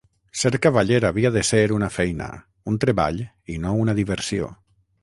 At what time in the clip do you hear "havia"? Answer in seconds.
1.09-1.31